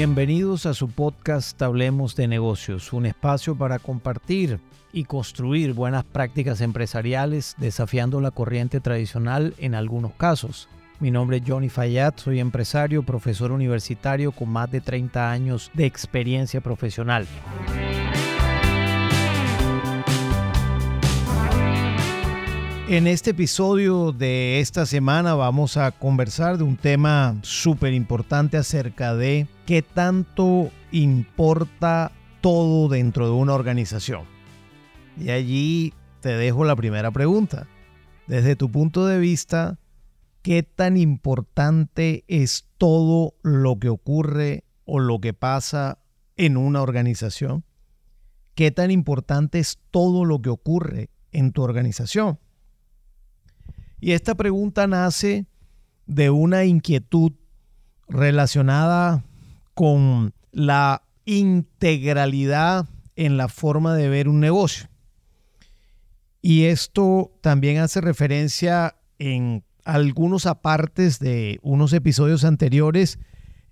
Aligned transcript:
Bienvenidos 0.00 0.64
a 0.64 0.72
su 0.72 0.88
podcast 0.88 1.60
Hablemos 1.60 2.16
de 2.16 2.26
negocios, 2.26 2.94
un 2.94 3.04
espacio 3.04 3.54
para 3.54 3.78
compartir 3.78 4.58
y 4.94 5.04
construir 5.04 5.74
buenas 5.74 6.04
prácticas 6.04 6.62
empresariales 6.62 7.54
desafiando 7.58 8.22
la 8.22 8.30
corriente 8.30 8.80
tradicional 8.80 9.52
en 9.58 9.74
algunos 9.74 10.12
casos. 10.12 10.70
Mi 11.00 11.10
nombre 11.10 11.36
es 11.36 11.42
Johnny 11.46 11.68
Fayad, 11.68 12.14
soy 12.16 12.40
empresario, 12.40 13.02
profesor 13.02 13.52
universitario 13.52 14.32
con 14.32 14.48
más 14.48 14.70
de 14.70 14.80
30 14.80 15.30
años 15.30 15.70
de 15.74 15.84
experiencia 15.84 16.62
profesional. 16.62 17.26
En 22.90 23.06
este 23.06 23.30
episodio 23.30 24.10
de 24.10 24.58
esta 24.58 24.84
semana 24.84 25.34
vamos 25.34 25.76
a 25.76 25.92
conversar 25.92 26.58
de 26.58 26.64
un 26.64 26.76
tema 26.76 27.38
súper 27.42 27.94
importante 27.94 28.56
acerca 28.56 29.14
de 29.14 29.46
qué 29.64 29.80
tanto 29.82 30.72
importa 30.90 32.10
todo 32.40 32.88
dentro 32.88 33.26
de 33.26 33.32
una 33.32 33.54
organización. 33.54 34.24
Y 35.16 35.30
allí 35.30 35.94
te 36.18 36.30
dejo 36.30 36.64
la 36.64 36.74
primera 36.74 37.12
pregunta. 37.12 37.68
Desde 38.26 38.56
tu 38.56 38.72
punto 38.72 39.06
de 39.06 39.20
vista, 39.20 39.78
¿qué 40.42 40.64
tan 40.64 40.96
importante 40.96 42.24
es 42.26 42.66
todo 42.76 43.34
lo 43.44 43.78
que 43.78 43.88
ocurre 43.88 44.64
o 44.84 44.98
lo 44.98 45.20
que 45.20 45.32
pasa 45.32 46.00
en 46.36 46.56
una 46.56 46.82
organización? 46.82 47.62
¿Qué 48.56 48.72
tan 48.72 48.90
importante 48.90 49.60
es 49.60 49.78
todo 49.92 50.24
lo 50.24 50.42
que 50.42 50.50
ocurre 50.50 51.10
en 51.30 51.52
tu 51.52 51.62
organización? 51.62 52.40
Y 54.00 54.12
esta 54.12 54.34
pregunta 54.34 54.86
nace 54.86 55.46
de 56.06 56.30
una 56.30 56.64
inquietud 56.64 57.32
relacionada 58.08 59.24
con 59.74 60.32
la 60.52 61.02
integralidad 61.26 62.88
en 63.14 63.36
la 63.36 63.48
forma 63.48 63.94
de 63.94 64.08
ver 64.08 64.28
un 64.28 64.40
negocio. 64.40 64.88
Y 66.42 66.64
esto 66.64 67.32
también 67.42 67.78
hace 67.78 68.00
referencia 68.00 68.96
en 69.18 69.62
algunos 69.84 70.46
apartes 70.46 71.18
de 71.18 71.58
unos 71.62 71.92
episodios 71.92 72.44
anteriores 72.44 73.18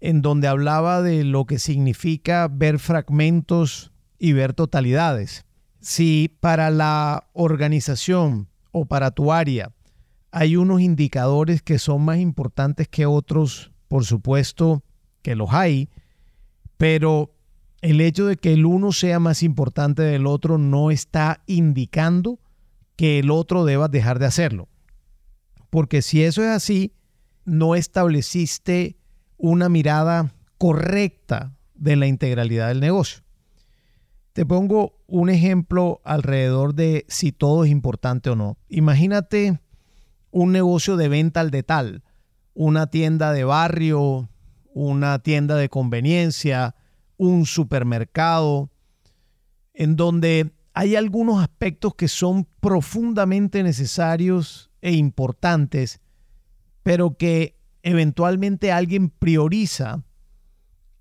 en 0.01 0.21
donde 0.21 0.47
hablaba 0.47 1.03
de 1.03 1.25
lo 1.25 1.47
que 1.47 1.59
significa 1.59 2.49
ver 2.49 2.79
fragmentos 2.79 3.93
y 4.19 4.33
ver 4.33 4.53
totalidades. 4.53 5.47
Si 5.81 6.37
para 6.41 6.71
la 6.71 7.29
organización 7.33 8.49
o 8.71 8.85
para 8.85 9.11
tu 9.11 9.33
área 9.33 9.73
hay 10.31 10.57
unos 10.57 10.81
indicadores 10.81 11.63
que 11.63 11.79
son 11.79 12.05
más 12.05 12.19
importantes 12.19 12.89
que 12.89 13.07
otros, 13.07 13.73
por 13.89 14.05
supuesto 14.05 14.83
que 15.23 15.35
los 15.35 15.53
hay, 15.53 15.89
pero 16.77 17.35
el 17.81 18.01
hecho 18.01 18.27
de 18.27 18.37
que 18.37 18.53
el 18.53 18.67
uno 18.67 18.93
sea 18.93 19.19
más 19.21 19.43
importante 19.43 20.03
del 20.03 20.27
otro 20.27 20.59
no 20.59 20.91
está 20.91 21.43
indicando 21.47 22.41
que 22.97 23.21
el 23.21 23.31
otro 23.31 23.65
deba 23.65 23.89
dejar 23.89 24.19
de 24.19 24.27
hacerlo. 24.27 24.69
Porque 25.71 26.03
si 26.03 26.23
eso 26.23 26.43
es 26.43 26.49
así, 26.49 26.95
no 27.45 27.75
estableciste 27.75 28.97
una 29.37 29.69
mirada 29.69 30.35
correcta 30.59 31.57
de 31.75 31.97
la 31.97 32.07
integralidad 32.07 32.69
del 32.69 32.81
negocio. 32.81 33.23
Te 34.33 34.45
pongo 34.45 34.99
un 35.07 35.31
ejemplo 35.31 36.01
alrededor 36.05 36.75
de 36.75 37.07
si 37.09 37.33
todo 37.33 37.65
es 37.65 37.71
importante 37.71 38.31
o 38.31 38.37
no. 38.37 38.59
Imagínate 38.69 39.61
un 40.31 40.53
negocio 40.53 40.97
de 40.97 41.09
venta 41.09 41.41
al 41.41 41.51
detal, 41.51 42.03
una 42.55 42.89
tienda 42.89 43.33
de 43.33 43.45
barrio, 43.45 44.29
una 44.75 45.19
tienda 45.21 45.57
de 45.57 45.69
conveniencia, 45.69 46.75
un 47.17 47.47
supermercado, 47.47 48.71
en 49.75 49.97
donde 49.97 50.53
hay 50.75 50.97
algunos 50.97 51.43
aspectos 51.43 51.95
que 51.95 52.09
son 52.09 52.47
profundamente 52.61 53.63
necesarios 53.63 54.71
e 54.81 54.93
importantes, 54.93 56.01
pero 56.83 57.17
que 57.17 57.57
eventualmente 57.83 58.71
alguien 58.71 59.11
prioriza 59.11 60.05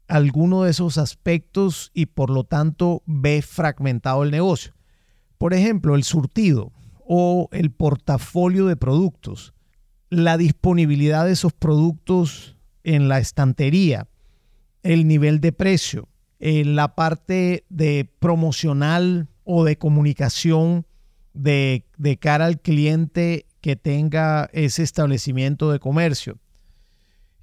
alguno 0.07 0.63
de 0.63 0.71
esos 0.71 0.97
aspectos 0.97 1.91
y 1.93 2.07
por 2.07 2.29
lo 2.29 2.43
tanto 2.43 3.03
ve 3.05 3.41
fragmentado 3.41 4.23
el 4.23 4.31
negocio. 4.31 4.73
Por 5.37 5.53
ejemplo, 5.53 5.95
el 5.95 6.03
surtido 6.03 6.71
o 7.07 7.49
el 7.51 7.71
portafolio 7.71 8.65
de 8.65 8.75
productos, 8.75 9.53
la 10.09 10.37
disponibilidad 10.37 11.25
de 11.25 11.31
esos 11.31 11.53
productos 11.53 12.57
en 12.83 13.07
la 13.07 13.19
estantería, 13.19 14.07
el 14.83 15.07
nivel 15.07 15.39
de 15.39 15.51
precio, 15.51 16.07
en 16.39 16.75
la 16.75 16.95
parte 16.95 17.65
de 17.69 18.09
promocional 18.19 19.27
o 19.43 19.63
de 19.63 19.77
comunicación 19.77 20.85
de, 21.33 21.85
de 21.97 22.17
cara 22.17 22.45
al 22.45 22.61
cliente 22.61 23.45
que 23.61 23.75
tenga 23.75 24.49
ese 24.53 24.83
establecimiento 24.83 25.71
de 25.71 25.79
comercio, 25.79 26.39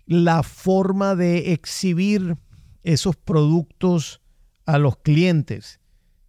la 0.06 0.42
forma 0.42 1.14
de 1.14 1.52
exhibir 1.52 2.36
esos 2.82 3.16
productos 3.16 4.20
a 4.66 4.78
los 4.78 4.96
clientes, 4.98 5.80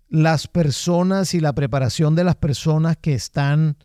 las 0.09 0.47
personas 0.47 1.33
y 1.33 1.39
la 1.39 1.53
preparación 1.53 2.15
de 2.15 2.23
las 2.23 2.35
personas 2.35 2.97
que 2.97 3.13
están 3.13 3.77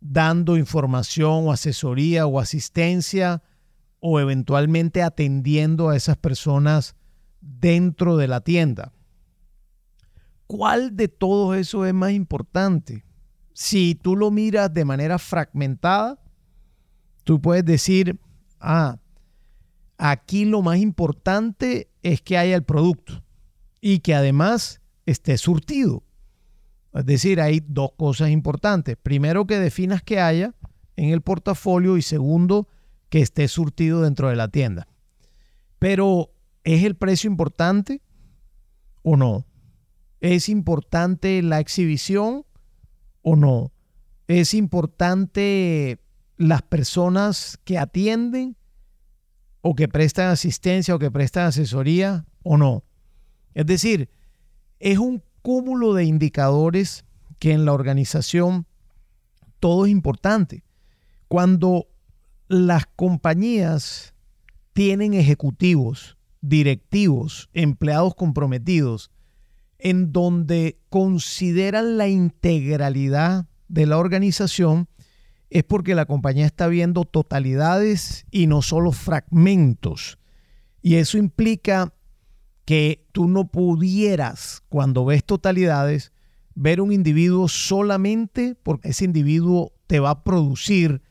dando 0.00 0.56
información 0.56 1.46
o 1.46 1.52
asesoría 1.52 2.26
o 2.26 2.38
asistencia 2.38 3.42
o 4.00 4.20
eventualmente 4.20 5.02
atendiendo 5.02 5.88
a 5.88 5.96
esas 5.96 6.16
personas 6.16 6.94
dentro 7.40 8.16
de 8.16 8.28
la 8.28 8.40
tienda. 8.40 8.92
¿Cuál 10.46 10.94
de 10.94 11.08
todo 11.08 11.54
eso 11.54 11.86
es 11.86 11.94
más 11.94 12.12
importante? 12.12 13.04
Si 13.54 13.94
tú 13.94 14.14
lo 14.14 14.30
miras 14.30 14.72
de 14.74 14.84
manera 14.84 15.18
fragmentada, 15.18 16.20
tú 17.24 17.40
puedes 17.40 17.64
decir, 17.64 18.20
ah, 18.60 18.98
aquí 19.96 20.44
lo 20.44 20.60
más 20.60 20.78
importante 20.78 21.88
es 22.02 22.20
que 22.20 22.36
haya 22.36 22.56
el 22.56 22.64
producto 22.64 23.24
y 23.80 24.00
que 24.00 24.14
además 24.14 24.82
esté 25.06 25.38
surtido. 25.38 26.02
Es 26.94 27.06
decir, 27.06 27.40
hay 27.40 27.60
dos 27.66 27.90
cosas 27.96 28.30
importantes. 28.30 28.96
Primero, 28.96 29.46
que 29.46 29.58
definas 29.58 30.02
que 30.02 30.20
haya 30.20 30.54
en 30.96 31.10
el 31.10 31.22
portafolio 31.22 31.96
y 31.96 32.02
segundo, 32.02 32.68
que 33.08 33.20
esté 33.20 33.48
surtido 33.48 34.02
dentro 34.02 34.28
de 34.28 34.36
la 34.36 34.48
tienda. 34.48 34.88
Pero, 35.78 36.30
¿es 36.62 36.84
el 36.84 36.94
precio 36.94 37.28
importante 37.28 38.00
o 39.02 39.16
no? 39.16 39.46
¿Es 40.20 40.48
importante 40.48 41.42
la 41.42 41.60
exhibición 41.60 42.46
o 43.22 43.36
no? 43.36 43.72
¿Es 44.26 44.54
importante 44.54 46.00
las 46.36 46.62
personas 46.62 47.58
que 47.64 47.78
atienden 47.78 48.56
o 49.60 49.74
que 49.74 49.88
prestan 49.88 50.28
asistencia 50.28 50.94
o 50.94 50.98
que 50.98 51.10
prestan 51.10 51.46
asesoría 51.46 52.24
o 52.42 52.56
no? 52.56 52.84
Es 53.52 53.66
decir, 53.66 54.08
es 54.80 54.98
un 54.98 55.22
cúmulo 55.42 55.94
de 55.94 56.04
indicadores 56.04 57.04
que 57.38 57.52
en 57.52 57.64
la 57.64 57.72
organización 57.72 58.66
todo 59.60 59.86
es 59.86 59.92
importante. 59.92 60.64
Cuando 61.28 61.86
las 62.48 62.86
compañías 62.96 64.14
tienen 64.72 65.14
ejecutivos, 65.14 66.18
directivos, 66.40 67.48
empleados 67.54 68.14
comprometidos, 68.14 69.10
en 69.78 70.12
donde 70.12 70.78
consideran 70.90 71.96
la 71.96 72.08
integralidad 72.08 73.46
de 73.68 73.86
la 73.86 73.98
organización, 73.98 74.88
es 75.50 75.64
porque 75.64 75.94
la 75.94 76.06
compañía 76.06 76.46
está 76.46 76.66
viendo 76.66 77.04
totalidades 77.04 78.26
y 78.30 78.46
no 78.46 78.60
solo 78.60 78.92
fragmentos. 78.92 80.18
Y 80.82 80.96
eso 80.96 81.16
implica 81.16 81.93
que 82.64 83.06
tú 83.12 83.28
no 83.28 83.48
pudieras, 83.48 84.62
cuando 84.68 85.04
ves 85.04 85.24
totalidades, 85.24 86.12
ver 86.54 86.80
un 86.80 86.92
individuo 86.92 87.48
solamente 87.48 88.56
porque 88.62 88.90
ese 88.90 89.04
individuo 89.04 89.72
te 89.86 90.00
va 90.00 90.10
a 90.10 90.24
producir 90.24 91.02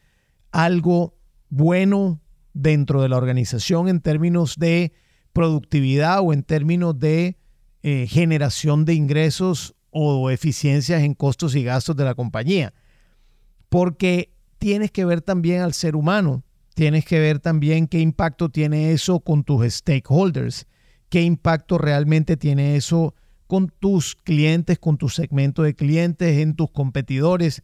algo 0.52 1.16
bueno 1.50 2.22
dentro 2.54 3.02
de 3.02 3.10
la 3.10 3.18
organización 3.18 3.88
en 3.88 4.00
términos 4.00 4.58
de 4.58 4.94
productividad 5.34 6.22
o 6.22 6.34
en 6.34 6.44
términos 6.44 6.98
de 6.98 7.38
eh, 7.82 8.08
generación 8.08 8.86
de 8.86 8.94
ingresos 8.94 9.76
o 9.90 10.30
eficiencias 10.30 11.04
en 11.04 11.14
costos 11.14 11.56
y 11.56 11.64
gastos 11.64 11.96
de 11.96 12.06
la 12.06 12.16
compañía. 12.16 12.74
Porque 13.70 14.34
tienes 14.58 14.92
que 14.92 15.06
ver 15.06 15.22
también 15.22 15.62
al 15.62 15.74
ser 15.74 15.96
humano, 15.96 16.44
tienes 16.74 17.06
que 17.06 17.20
ver 17.20 17.40
también 17.40 17.88
qué 17.88 18.00
impacto 18.00 18.50
tiene 18.50 18.92
eso 18.92 19.20
con 19.20 19.44
tus 19.44 19.72
stakeholders 19.72 20.68
qué 21.14 21.22
impacto 21.22 21.78
realmente 21.78 22.38
tiene 22.38 22.76
eso 22.76 23.14
con 23.46 23.68
tus 23.68 24.16
clientes, 24.16 24.80
con 24.80 24.98
tu 24.98 25.10
segmento 25.10 25.62
de 25.62 25.76
clientes, 25.76 26.40
en 26.40 26.56
tus 26.56 26.72
competidores. 26.72 27.62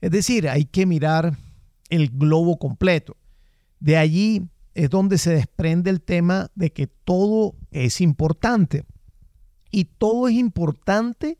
Es 0.00 0.10
decir, 0.10 0.48
hay 0.48 0.64
que 0.64 0.84
mirar 0.84 1.38
el 1.90 2.10
globo 2.10 2.58
completo. 2.58 3.16
De 3.78 3.96
allí 3.96 4.48
es 4.74 4.90
donde 4.90 5.16
se 5.18 5.30
desprende 5.30 5.90
el 5.90 6.00
tema 6.02 6.50
de 6.56 6.72
que 6.72 6.88
todo 6.88 7.54
es 7.70 8.00
importante. 8.00 8.84
Y 9.70 9.84
todo 9.84 10.26
es 10.26 10.34
importante 10.34 11.38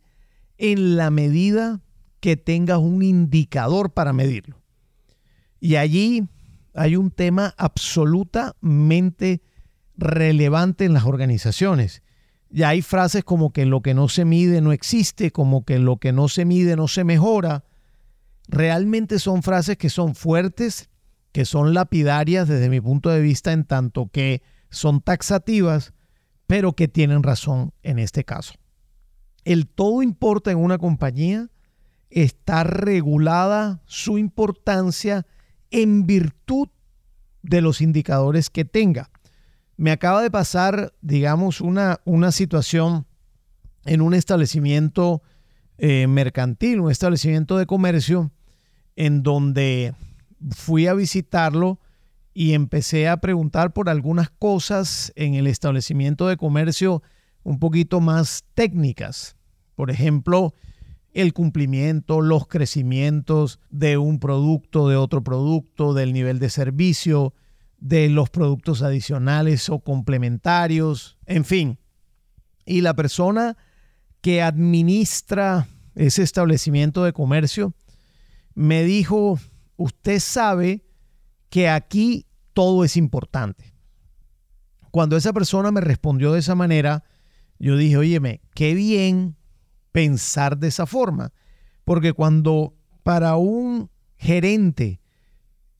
en 0.58 0.96
la 0.96 1.10
medida 1.10 1.80
que 2.20 2.36
tengas 2.36 2.78
un 2.78 3.02
indicador 3.02 3.90
para 3.90 4.12
medirlo. 4.12 4.62
Y 5.58 5.74
allí 5.74 6.22
hay 6.72 6.94
un 6.94 7.10
tema 7.10 7.52
absolutamente 7.58 9.42
relevante 9.98 10.84
en 10.84 10.94
las 10.94 11.04
organizaciones. 11.04 12.02
Y 12.50 12.62
hay 12.62 12.80
frases 12.80 13.24
como 13.24 13.52
que 13.52 13.66
lo 13.66 13.82
que 13.82 13.92
no 13.92 14.08
se 14.08 14.24
mide 14.24 14.62
no 14.62 14.72
existe, 14.72 15.32
como 15.32 15.64
que 15.64 15.78
lo 15.78 15.98
que 15.98 16.12
no 16.12 16.28
se 16.28 16.46
mide 16.46 16.76
no 16.76 16.88
se 16.88 17.04
mejora. 17.04 17.64
Realmente 18.46 19.18
son 19.18 19.42
frases 19.42 19.76
que 19.76 19.90
son 19.90 20.14
fuertes, 20.14 20.88
que 21.32 21.44
son 21.44 21.74
lapidarias 21.74 22.48
desde 22.48 22.70
mi 22.70 22.80
punto 22.80 23.10
de 23.10 23.20
vista 23.20 23.52
en 23.52 23.64
tanto 23.64 24.08
que 24.10 24.40
son 24.70 25.02
taxativas, 25.02 25.92
pero 26.46 26.72
que 26.72 26.88
tienen 26.88 27.22
razón 27.22 27.74
en 27.82 27.98
este 27.98 28.24
caso. 28.24 28.54
El 29.44 29.66
todo 29.66 30.02
importa 30.02 30.50
en 30.50 30.58
una 30.58 30.78
compañía 30.78 31.50
está 32.10 32.64
regulada 32.64 33.82
su 33.84 34.16
importancia 34.16 35.26
en 35.70 36.06
virtud 36.06 36.68
de 37.42 37.60
los 37.60 37.80
indicadores 37.80 38.48
que 38.48 38.64
tenga. 38.64 39.10
Me 39.78 39.92
acaba 39.92 40.22
de 40.22 40.30
pasar, 40.30 40.92
digamos, 41.02 41.60
una, 41.60 42.00
una 42.04 42.32
situación 42.32 43.06
en 43.84 44.00
un 44.00 44.12
establecimiento 44.12 45.22
eh, 45.78 46.08
mercantil, 46.08 46.80
un 46.80 46.90
establecimiento 46.90 47.56
de 47.56 47.66
comercio, 47.66 48.32
en 48.96 49.22
donde 49.22 49.94
fui 50.50 50.88
a 50.88 50.94
visitarlo 50.94 51.78
y 52.34 52.54
empecé 52.54 53.08
a 53.08 53.18
preguntar 53.18 53.72
por 53.72 53.88
algunas 53.88 54.30
cosas 54.30 55.12
en 55.14 55.34
el 55.34 55.46
establecimiento 55.46 56.26
de 56.26 56.36
comercio 56.36 57.04
un 57.44 57.60
poquito 57.60 58.00
más 58.00 58.44
técnicas. 58.54 59.36
Por 59.76 59.92
ejemplo, 59.92 60.54
el 61.12 61.32
cumplimiento, 61.32 62.20
los 62.20 62.48
crecimientos 62.48 63.60
de 63.70 63.96
un 63.96 64.18
producto, 64.18 64.88
de 64.88 64.96
otro 64.96 65.22
producto, 65.22 65.94
del 65.94 66.12
nivel 66.12 66.40
de 66.40 66.50
servicio, 66.50 67.32
de 67.78 68.08
los 68.08 68.30
productos 68.30 68.82
adicionales 68.82 69.68
o 69.68 69.80
complementarios, 69.80 71.16
en 71.26 71.44
fin. 71.44 71.78
Y 72.64 72.80
la 72.80 72.94
persona 72.94 73.56
que 74.20 74.42
administra 74.42 75.68
ese 75.94 76.22
establecimiento 76.22 77.04
de 77.04 77.12
comercio 77.12 77.74
me 78.54 78.82
dijo, 78.82 79.38
usted 79.76 80.20
sabe 80.20 80.84
que 81.48 81.68
aquí 81.68 82.26
todo 82.52 82.84
es 82.84 82.96
importante. 82.96 83.72
Cuando 84.90 85.16
esa 85.16 85.32
persona 85.32 85.70
me 85.70 85.80
respondió 85.80 86.32
de 86.32 86.40
esa 86.40 86.54
manera, 86.54 87.04
yo 87.58 87.76
dije, 87.76 87.96
óyeme, 87.96 88.40
qué 88.54 88.74
bien 88.74 89.36
pensar 89.92 90.58
de 90.58 90.68
esa 90.68 90.86
forma. 90.86 91.32
Porque 91.84 92.12
cuando 92.12 92.74
para 93.02 93.36
un 93.36 93.90
gerente 94.16 95.00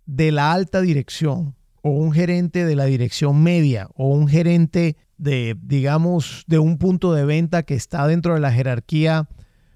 de 0.06 0.32
la 0.32 0.52
alta 0.52 0.80
dirección 0.80 1.57
o 1.88 1.92
un 1.92 2.12
gerente 2.12 2.64
de 2.64 2.76
la 2.76 2.84
dirección 2.84 3.42
media 3.42 3.88
o 3.94 4.08
un 4.08 4.28
gerente 4.28 4.96
de, 5.16 5.56
digamos, 5.62 6.44
de 6.46 6.58
un 6.58 6.78
punto 6.78 7.12
de 7.12 7.24
venta 7.24 7.62
que 7.64 7.74
está 7.74 8.06
dentro 8.06 8.34
de 8.34 8.40
la 8.40 8.52
jerarquía 8.52 9.28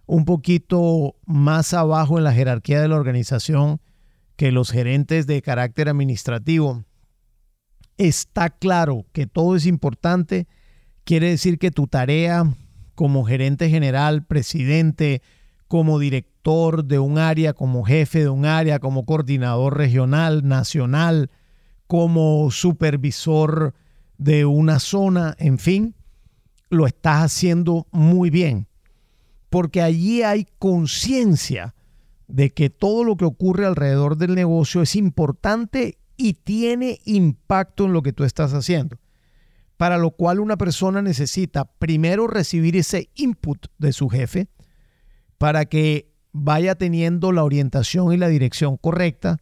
un 0.07 0.25
poquito 0.25 1.17
más 1.25 1.75
abajo 1.75 2.19
en 2.19 2.25
la 2.25 2.33
jerarquía 2.33 2.81
de 2.81 2.89
la 2.89 2.97
organización 2.97 3.81
que 4.37 4.53
los 4.53 4.71
gerentes 4.71 5.27
de 5.27 5.43
carácter 5.43 5.89
administrativo, 5.89 6.85
está 7.99 8.51
claro 8.51 9.07
que 9.13 9.27
todo 9.27 9.57
es 9.57 9.67
importante, 9.67 10.49
quiere 11.05 11.31
decir 11.31 11.59
que 11.59 11.71
tu 11.71 11.87
tarea 11.87 12.45
como 12.95 13.25
gerente 13.25 13.71
general, 13.71 14.27
presidente, 14.27 15.23
como 15.69 15.99
director 15.99 16.85
de 16.85 16.99
un 16.99 17.19
área, 17.19 17.53
como 17.53 17.85
jefe 17.85 18.21
de 18.21 18.29
un 18.29 18.45
área, 18.45 18.79
como 18.79 19.07
coordinador 19.07 19.77
regional, 19.79 20.47
nacional, 20.47 21.31
como 21.93 22.51
supervisor 22.51 23.75
de 24.17 24.47
una 24.47 24.79
zona, 24.79 25.37
en 25.39 25.59
fin, 25.59 25.95
lo 26.71 26.87
estás 26.87 27.23
haciendo 27.23 27.87
muy 27.91 28.31
bien, 28.31 28.67
porque 29.51 29.83
allí 29.83 30.23
hay 30.23 30.47
conciencia 30.59 31.75
de 32.29 32.49
que 32.49 32.71
todo 32.71 33.05
lo 33.05 33.19
que 33.19 33.27
ocurre 33.27 33.67
alrededor 33.67 34.17
del 34.17 34.35
negocio 34.35 34.81
es 34.81 34.97
importante 34.97 35.99
y 36.17 36.33
tiene 36.33 36.99
impacto 37.05 37.85
en 37.85 37.93
lo 37.93 38.01
que 38.01 38.15
tú 38.15 38.25
estás 38.25 38.55
haciendo. 38.55 38.97
Para 39.77 39.99
lo 39.99 40.13
cual 40.13 40.41
una 40.41 40.57
persona 40.57 41.03
necesita 41.03 41.67
primero 41.67 42.27
recibir 42.27 42.75
ese 42.75 43.11
input 43.17 43.67
de 43.77 43.93
su 43.93 44.09
jefe 44.09 44.49
para 45.37 45.67
que 45.67 46.11
vaya 46.33 46.75
teniendo 46.75 47.33
la 47.33 47.45
orientación 47.45 48.15
y 48.15 48.17
la 48.17 48.29
dirección 48.29 48.79
correcta. 48.79 49.37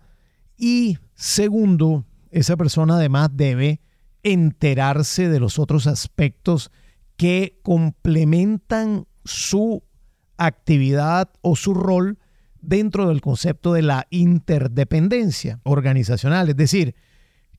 Y 0.57 0.99
segundo, 1.15 2.07
esa 2.31 2.57
persona 2.57 2.97
además 2.97 3.31
debe 3.33 3.81
enterarse 4.23 5.29
de 5.29 5.41
los 5.41 5.59
otros 5.59 5.87
aspectos 5.87 6.71
que 7.17 7.59
complementan 7.63 9.07
su 9.25 9.83
actividad 10.37 11.31
o 11.43 11.57
su 11.57 11.75
rol 11.75 12.19
dentro 12.61 13.09
del 13.09 13.21
concepto 13.21 13.73
de 13.73 13.83
la 13.83 14.07
interdependencia 14.11 15.61
organizacional. 15.65 16.49
Es 16.49 16.57
decir, 16.57 16.95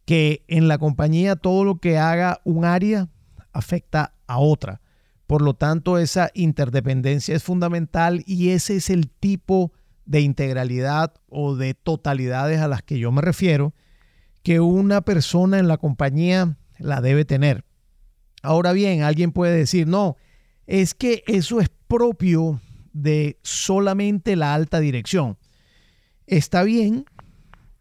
que 0.05 0.43
en 0.47 0.67
la 0.67 0.77
compañía 0.77 1.35
todo 1.35 1.63
lo 1.63 1.79
que 1.79 1.97
haga 1.97 2.41
un 2.43 2.65
área 2.65 3.09
afecta 3.53 4.15
a 4.27 4.39
otra. 4.39 4.81
Por 5.27 5.41
lo 5.41 5.53
tanto, 5.53 5.97
esa 5.97 6.29
interdependencia 6.33 7.35
es 7.35 7.43
fundamental 7.43 8.23
y 8.25 8.49
ese 8.49 8.75
es 8.77 8.89
el 8.89 9.09
tipo 9.09 9.71
de 10.05 10.21
integralidad 10.21 11.13
o 11.29 11.55
de 11.55 11.73
totalidades 11.73 12.59
a 12.59 12.67
las 12.67 12.81
que 12.83 12.99
yo 12.99 13.11
me 13.11 13.21
refiero 13.21 13.73
que 14.43 14.59
una 14.59 15.01
persona 15.01 15.59
en 15.59 15.67
la 15.67 15.77
compañía 15.77 16.57
la 16.77 17.01
debe 17.01 17.25
tener. 17.25 17.63
Ahora 18.41 18.71
bien, 18.73 19.03
alguien 19.03 19.31
puede 19.31 19.55
decir, 19.55 19.87
no, 19.87 20.17
es 20.65 20.93
que 20.93 21.23
eso 21.27 21.61
es 21.61 21.69
propio 21.87 22.59
de 22.93 23.37
solamente 23.43 24.35
la 24.35 24.53
alta 24.53 24.79
dirección. 24.79 25.37
Está 26.25 26.63
bien, 26.63 27.05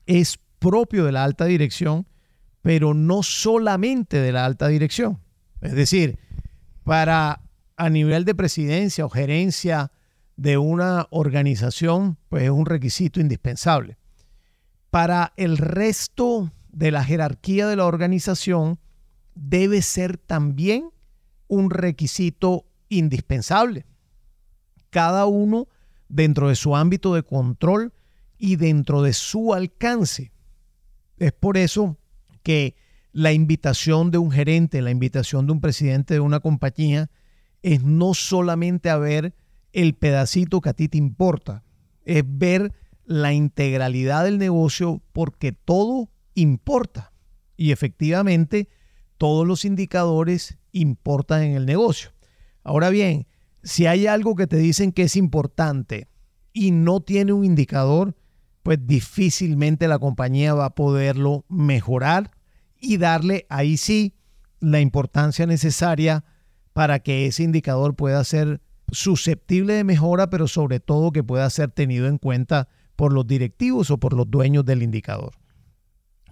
es 0.06 0.38
propio 0.58 1.04
de 1.04 1.12
la 1.12 1.25
alta 1.25 1.46
dirección, 1.46 2.06
pero 2.62 2.94
no 2.94 3.23
solamente 3.23 4.20
de 4.20 4.32
la 4.32 4.44
alta 4.44 4.68
dirección. 4.68 5.20
Es 5.61 5.73
decir, 5.73 6.18
para 6.85 7.42
a 7.76 7.88
nivel 7.88 8.25
de 8.25 8.35
presidencia 8.35 9.06
o 9.06 9.08
gerencia 9.08 9.92
de 10.37 10.58
una 10.58 11.06
organización, 11.11 12.18
pues 12.28 12.44
es 12.44 12.50
un 12.50 12.66
requisito 12.66 13.20
indispensable. 13.20 13.96
Para 14.90 15.32
el 15.37 15.56
resto 15.56 16.52
de 16.73 16.90
la 16.90 17.04
jerarquía 17.04 17.66
de 17.66 17.76
la 17.76 17.87
organización, 17.87 18.78
debe 19.35 19.82
ser 19.82 20.18
también 20.18 20.90
un 21.49 21.70
requisito 21.70 22.66
indispensable. 22.88 23.87
Cada 24.90 25.26
uno 25.26 25.68
dentro 26.09 26.49
de 26.49 26.56
su 26.56 26.76
ámbito 26.76 27.14
de 27.14 27.23
control 27.23 27.92
y 28.38 28.56
dentro 28.56 29.02
de 29.02 29.12
su 29.12 29.54
alcance. 29.54 30.32
Es 31.18 31.32
por 31.32 31.56
eso 31.56 31.99
que 32.42 32.75
la 33.12 33.32
invitación 33.32 34.11
de 34.11 34.18
un 34.18 34.30
gerente, 34.30 34.82
la 34.82 34.90
invitación 34.90 35.47
de 35.47 35.52
un 35.52 35.61
presidente 35.61 36.14
de 36.14 36.20
una 36.20 36.40
compañía 36.40 37.11
es 37.62 37.85
no 37.85 38.14
solamente 38.14 38.90
a 38.90 38.99
ver 38.99 39.35
el 39.73 39.94
pedacito 39.94 40.61
que 40.61 40.70
a 40.70 40.75
ti 40.75 40.88
te 40.88 40.99
importa, 40.99 41.62
es 42.04 42.25
ver 42.26 42.73
la 43.11 43.33
integralidad 43.33 44.23
del 44.23 44.38
negocio 44.38 45.02
porque 45.12 45.50
todo 45.50 46.12
importa. 46.35 47.12
Y 47.57 47.73
efectivamente, 47.73 48.69
todos 49.19 49.45
los 49.45 49.64
indicadores 49.64 50.59
importan 50.71 51.43
en 51.43 51.57
el 51.57 51.67
negocio. 51.67 52.12
Ahora 52.62 52.88
bien, 52.88 53.26
si 53.64 53.87
hay 53.87 54.07
algo 54.07 54.37
que 54.37 54.47
te 54.47 54.59
dicen 54.59 54.93
que 54.93 55.02
es 55.02 55.17
importante 55.17 56.07
y 56.52 56.71
no 56.71 57.00
tiene 57.00 57.33
un 57.33 57.45
indicador, 57.45 58.14
pues 58.62 58.79
difícilmente 58.87 59.88
la 59.88 59.99
compañía 59.99 60.55
va 60.55 60.67
a 60.67 60.75
poderlo 60.76 61.45
mejorar 61.49 62.31
y 62.79 62.99
darle 62.99 63.45
ahí 63.49 63.76
sí 63.76 64.14
la 64.61 64.79
importancia 64.79 65.47
necesaria 65.47 66.25
para 66.73 67.00
que 67.00 67.26
ese 67.26 67.43
indicador 67.43 67.97
pueda 67.97 68.23
ser 68.23 68.61
susceptible 68.93 69.75
de 69.75 69.83
mejora, 69.83 70.31
pero 70.31 70.47
sobre 70.47 70.79
todo 70.79 71.11
que 71.11 71.25
pueda 71.25 71.50
ser 71.50 71.73
tenido 71.73 72.07
en 72.07 72.19
cuenta 72.19 72.69
por 73.00 73.14
los 73.14 73.26
directivos 73.26 73.90
o 73.90 73.97
por 73.97 74.12
los 74.12 74.30
dueños 74.30 74.62
del 74.66 74.83
indicador. 74.83 75.33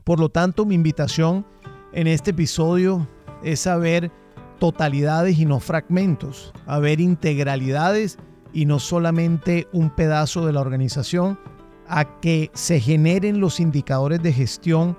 Por 0.05 0.21
lo 0.21 0.29
tanto, 0.29 0.67
mi 0.67 0.75
invitación 0.75 1.47
en 1.95 2.07
este 2.07 2.33
episodio 2.33 3.09
es 3.43 3.67
a 3.67 3.79
ver 3.79 4.13
totalidades 4.59 5.39
y 5.39 5.47
no 5.47 5.61
fragmentos, 5.61 6.53
a 6.67 6.79
ver 6.79 7.01
integralidades 7.01 8.19
y 8.53 8.67
no 8.67 8.81
solamente 8.81 9.67
un 9.73 9.89
pedazo 9.89 10.45
de 10.45 10.53
la 10.53 10.61
organización, 10.61 11.39
a 11.87 12.21
que 12.21 12.51
se 12.53 12.81
generen 12.81 13.41
los 13.41 13.61
indicadores 13.61 14.23
de 14.23 14.35
gestión 14.35 14.95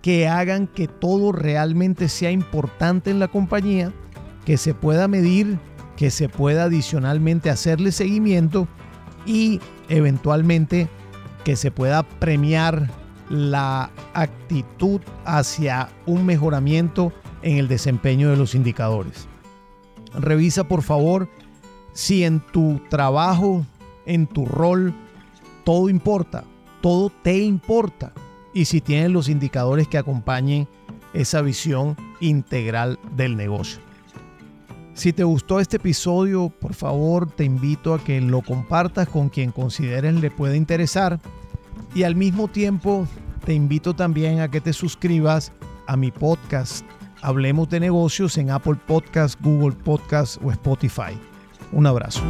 que 0.00 0.26
hagan 0.26 0.68
que 0.68 0.88
todo 0.88 1.32
realmente 1.32 2.08
sea 2.08 2.30
importante 2.30 3.10
en 3.10 3.18
la 3.18 3.28
compañía, 3.28 3.92
que 4.46 4.56
se 4.56 4.72
pueda 4.72 5.06
medir, 5.06 5.58
que 5.98 6.10
se 6.10 6.30
pueda 6.30 6.64
adicionalmente 6.64 7.50
hacerle 7.50 7.92
seguimiento 7.92 8.66
y 9.26 9.60
eventualmente 9.90 10.88
que 11.44 11.56
se 11.56 11.70
pueda 11.70 12.02
premiar 12.02 12.90
la 13.28 13.90
actitud 14.12 15.00
hacia 15.24 15.88
un 16.06 16.26
mejoramiento 16.26 17.12
en 17.42 17.58
el 17.58 17.68
desempeño 17.68 18.30
de 18.30 18.36
los 18.36 18.54
indicadores. 18.54 19.28
Revisa 20.14 20.64
por 20.64 20.82
favor 20.82 21.28
si 21.92 22.24
en 22.24 22.40
tu 22.40 22.80
trabajo, 22.88 23.64
en 24.06 24.26
tu 24.26 24.46
rol, 24.46 24.92
todo 25.64 25.88
importa, 25.88 26.44
todo 26.80 27.10
te 27.22 27.38
importa 27.38 28.12
y 28.52 28.64
si 28.64 28.80
tienes 28.80 29.10
los 29.10 29.28
indicadores 29.28 29.86
que 29.86 29.98
acompañen 29.98 30.66
esa 31.12 31.42
visión 31.42 31.96
integral 32.20 32.98
del 33.16 33.36
negocio. 33.36 33.80
Si 35.00 35.14
te 35.14 35.24
gustó 35.24 35.60
este 35.60 35.78
episodio, 35.78 36.50
por 36.50 36.74
favor 36.74 37.26
te 37.30 37.42
invito 37.42 37.94
a 37.94 38.04
que 38.04 38.20
lo 38.20 38.42
compartas 38.42 39.08
con 39.08 39.30
quien 39.30 39.50
consideres 39.50 40.12
le 40.16 40.30
pueda 40.30 40.54
interesar 40.54 41.18
y 41.94 42.02
al 42.02 42.16
mismo 42.16 42.48
tiempo 42.48 43.08
te 43.46 43.54
invito 43.54 43.96
también 43.96 44.40
a 44.40 44.50
que 44.50 44.60
te 44.60 44.74
suscribas 44.74 45.52
a 45.86 45.96
mi 45.96 46.10
podcast 46.10 46.84
Hablemos 47.22 47.70
de 47.70 47.80
negocios 47.80 48.36
en 48.36 48.50
Apple 48.50 48.76
Podcast, 48.86 49.40
Google 49.40 49.74
Podcast 49.74 50.36
o 50.44 50.52
Spotify. 50.52 51.18
Un 51.72 51.86
abrazo. 51.86 52.20